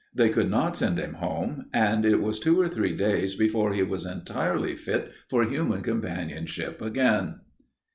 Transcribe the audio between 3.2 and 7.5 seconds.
before he was entirely fit for human companionship again.